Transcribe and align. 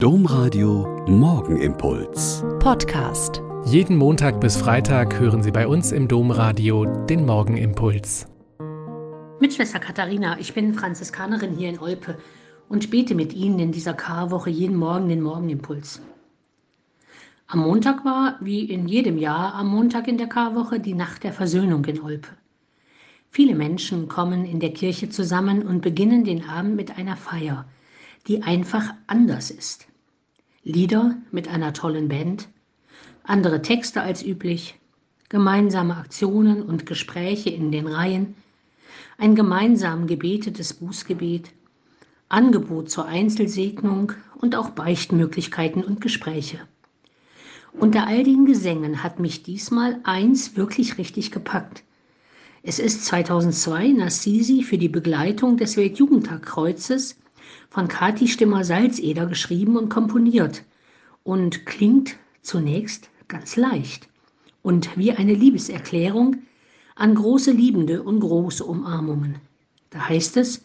Domradio 0.00 1.04
Morgenimpuls. 1.08 2.44
Podcast. 2.60 3.42
Jeden 3.64 3.96
Montag 3.96 4.40
bis 4.40 4.56
Freitag 4.56 5.18
hören 5.18 5.42
Sie 5.42 5.50
bei 5.50 5.66
uns 5.66 5.90
im 5.90 6.06
Domradio 6.06 6.84
den 7.06 7.26
Morgenimpuls. 7.26 8.28
Mit 9.40 9.54
Schwester 9.54 9.80
Katharina, 9.80 10.38
ich 10.38 10.54
bin 10.54 10.72
Franziskanerin 10.72 11.56
hier 11.56 11.70
in 11.70 11.80
Olpe 11.80 12.16
und 12.68 12.92
bete 12.92 13.16
mit 13.16 13.32
Ihnen 13.32 13.58
in 13.58 13.72
dieser 13.72 13.92
Karwoche 13.92 14.50
jeden 14.50 14.76
Morgen 14.76 15.08
den 15.08 15.20
Morgenimpuls. 15.20 16.00
Am 17.48 17.58
Montag 17.58 18.04
war, 18.04 18.36
wie 18.40 18.66
in 18.66 18.86
jedem 18.86 19.18
Jahr, 19.18 19.52
am 19.54 19.66
Montag 19.66 20.06
in 20.06 20.16
der 20.16 20.28
Karwoche 20.28 20.78
die 20.78 20.94
Nacht 20.94 21.24
der 21.24 21.32
Versöhnung 21.32 21.84
in 21.86 22.00
Olpe. 22.00 22.28
Viele 23.30 23.56
Menschen 23.56 24.06
kommen 24.06 24.44
in 24.44 24.60
der 24.60 24.72
Kirche 24.72 25.08
zusammen 25.08 25.66
und 25.66 25.80
beginnen 25.80 26.22
den 26.22 26.48
Abend 26.48 26.76
mit 26.76 26.96
einer 26.96 27.16
Feier, 27.16 27.64
die 28.28 28.44
einfach 28.44 28.94
anders 29.08 29.50
ist. 29.50 29.87
Lieder 30.68 31.16
mit 31.30 31.48
einer 31.48 31.72
tollen 31.72 32.08
Band, 32.08 32.46
andere 33.22 33.62
Texte 33.62 34.02
als 34.02 34.22
üblich, 34.22 34.78
gemeinsame 35.30 35.96
Aktionen 35.96 36.60
und 36.60 36.84
Gespräche 36.84 37.48
in 37.48 37.72
den 37.72 37.86
Reihen, 37.86 38.34
ein 39.16 39.34
gemeinsam 39.34 40.06
gebetetes 40.06 40.74
Bußgebet, 40.74 41.52
Angebot 42.28 42.90
zur 42.90 43.06
Einzelsegnung 43.06 44.12
und 44.36 44.56
auch 44.56 44.68
Beichtmöglichkeiten 44.68 45.82
und 45.82 46.02
Gespräche. 46.02 46.58
Unter 47.72 48.06
all 48.06 48.22
den 48.22 48.44
Gesängen 48.44 49.02
hat 49.02 49.20
mich 49.20 49.42
diesmal 49.42 49.98
eins 50.04 50.54
wirklich 50.54 50.98
richtig 50.98 51.30
gepackt. 51.30 51.82
Es 52.62 52.78
ist 52.78 53.06
2002 53.06 53.88
Nassisi 53.92 54.62
für 54.62 54.76
die 54.76 54.90
Begleitung 54.90 55.56
des 55.56 55.78
Weltjugendtagkreuzes 55.78 57.16
von 57.70 57.88
Kati 57.88 58.28
Stimmer-Salzeder 58.28 59.26
geschrieben 59.26 59.76
und 59.76 59.88
komponiert 59.88 60.64
und 61.22 61.66
klingt 61.66 62.16
zunächst 62.42 63.10
ganz 63.28 63.56
leicht 63.56 64.08
und 64.62 64.96
wie 64.96 65.12
eine 65.12 65.34
Liebeserklärung 65.34 66.36
an 66.94 67.14
große 67.14 67.52
Liebende 67.52 68.02
und 68.02 68.20
große 68.20 68.64
Umarmungen. 68.64 69.36
Da 69.90 70.08
heißt 70.08 70.36
es, 70.36 70.64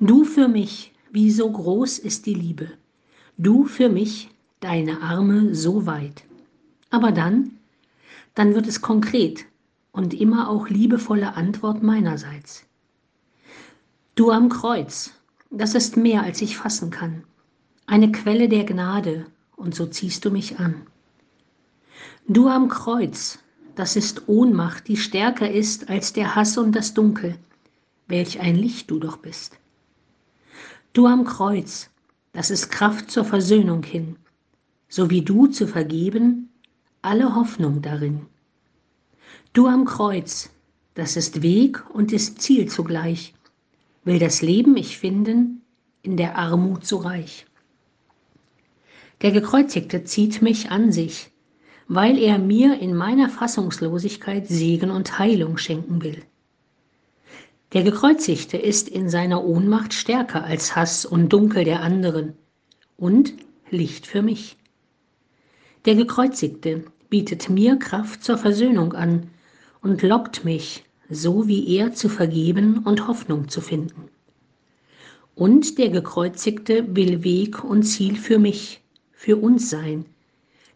du 0.00 0.24
für 0.24 0.48
mich, 0.48 0.92
wie 1.10 1.30
so 1.30 1.50
groß 1.50 1.98
ist 1.98 2.26
die 2.26 2.34
Liebe, 2.34 2.68
du 3.38 3.64
für 3.64 3.88
mich, 3.88 4.28
deine 4.60 5.02
Arme 5.02 5.54
so 5.54 5.86
weit. 5.86 6.24
Aber 6.90 7.10
dann, 7.10 7.58
dann 8.34 8.54
wird 8.54 8.66
es 8.66 8.80
konkret 8.80 9.44
und 9.90 10.14
immer 10.14 10.48
auch 10.48 10.68
liebevolle 10.68 11.34
Antwort 11.34 11.82
meinerseits. 11.82 12.64
Du 14.14 14.30
am 14.30 14.48
Kreuz, 14.48 15.12
das 15.52 15.74
ist 15.74 15.96
mehr, 15.96 16.22
als 16.22 16.40
ich 16.40 16.56
fassen 16.56 16.90
kann. 16.90 17.24
Eine 17.86 18.10
Quelle 18.10 18.48
der 18.48 18.64
Gnade, 18.64 19.26
und 19.54 19.74
so 19.74 19.86
ziehst 19.86 20.24
du 20.24 20.30
mich 20.30 20.58
an. 20.58 20.86
Du 22.26 22.48
am 22.48 22.68
Kreuz, 22.68 23.38
das 23.74 23.96
ist 23.96 24.28
Ohnmacht, 24.28 24.88
die 24.88 24.96
stärker 24.96 25.50
ist 25.50 25.90
als 25.90 26.12
der 26.12 26.34
Hass 26.34 26.56
und 26.56 26.72
das 26.72 26.94
Dunkel, 26.94 27.36
welch 28.08 28.40
ein 28.40 28.56
Licht 28.56 28.90
du 28.90 28.98
doch 28.98 29.18
bist. 29.18 29.58
Du 30.94 31.06
am 31.06 31.24
Kreuz, 31.24 31.90
das 32.32 32.50
ist 32.50 32.70
Kraft 32.70 33.10
zur 33.10 33.24
Versöhnung 33.24 33.82
hin, 33.82 34.16
so 34.88 35.10
wie 35.10 35.22
du 35.22 35.46
zu 35.48 35.66
vergeben, 35.66 36.48
alle 37.02 37.34
Hoffnung 37.34 37.82
darin. 37.82 38.26
Du 39.52 39.66
am 39.66 39.84
Kreuz, 39.84 40.50
das 40.94 41.16
ist 41.16 41.42
Weg 41.42 41.82
und 41.94 42.12
ist 42.12 42.40
Ziel 42.40 42.68
zugleich, 42.68 43.34
will 44.04 44.18
das 44.18 44.42
Leben 44.42 44.76
ich 44.76 44.98
finden, 44.98 45.62
in 46.02 46.16
der 46.16 46.36
Armut 46.36 46.84
so 46.84 46.98
reich. 46.98 47.46
Der 49.22 49.30
Gekreuzigte 49.30 50.02
zieht 50.04 50.42
mich 50.42 50.70
an 50.70 50.90
sich, 50.90 51.30
weil 51.86 52.18
er 52.18 52.38
mir 52.38 52.80
in 52.80 52.94
meiner 52.94 53.28
Fassungslosigkeit 53.28 54.48
Segen 54.48 54.90
und 54.90 55.18
Heilung 55.18 55.58
schenken 55.58 56.02
will. 56.02 56.22
Der 57.72 57.84
Gekreuzigte 57.84 58.58
ist 58.58 58.88
in 58.88 59.08
seiner 59.08 59.44
Ohnmacht 59.44 59.94
stärker 59.94 60.44
als 60.44 60.76
Hass 60.76 61.06
und 61.06 61.32
Dunkel 61.32 61.64
der 61.64 61.80
anderen 61.80 62.34
und 62.96 63.32
Licht 63.70 64.06
für 64.06 64.22
mich. 64.22 64.56
Der 65.86 65.94
Gekreuzigte 65.94 66.84
bietet 67.08 67.48
mir 67.48 67.76
Kraft 67.76 68.24
zur 68.24 68.38
Versöhnung 68.38 68.92
an 68.92 69.30
und 69.80 70.02
lockt 70.02 70.44
mich 70.44 70.84
so 71.14 71.46
wie 71.46 71.76
er 71.76 71.92
zu 71.92 72.08
vergeben 72.08 72.78
und 72.78 73.06
Hoffnung 73.06 73.48
zu 73.48 73.60
finden. 73.60 74.08
Und 75.34 75.78
der 75.78 75.88
Gekreuzigte 75.88 76.94
will 76.94 77.24
Weg 77.24 77.64
und 77.64 77.84
Ziel 77.84 78.16
für 78.16 78.38
mich, 78.38 78.82
für 79.12 79.36
uns 79.36 79.70
sein, 79.70 80.04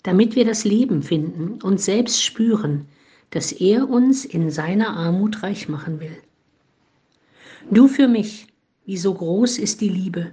damit 0.02 0.36
wir 0.36 0.44
das 0.44 0.64
Leben 0.64 1.02
finden 1.02 1.60
und 1.62 1.80
selbst 1.80 2.22
spüren, 2.22 2.86
dass 3.30 3.52
er 3.52 3.88
uns 3.88 4.24
in 4.24 4.50
seiner 4.50 4.96
Armut 4.96 5.42
reich 5.42 5.68
machen 5.68 6.00
will. 6.00 6.16
Du 7.70 7.88
für 7.88 8.08
mich, 8.08 8.46
wie 8.84 8.96
so 8.96 9.12
groß 9.12 9.58
ist 9.58 9.80
die 9.80 9.88
Liebe. 9.88 10.32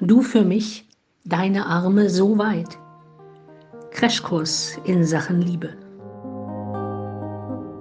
Du 0.00 0.22
für 0.22 0.44
mich, 0.44 0.86
deine 1.24 1.66
Arme 1.66 2.10
so 2.10 2.36
weit. 2.38 2.78
Crashkurs 3.92 4.78
in 4.84 5.04
Sachen 5.04 5.40
Liebe. 5.40 5.76